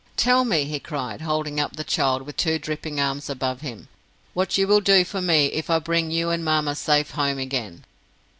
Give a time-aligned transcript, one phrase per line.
[0.17, 3.87] "Tell me," he cried, holding up the child with two dripping arms above him,
[4.33, 7.83] "what you will do for me if I bring you and mamma safe home again?"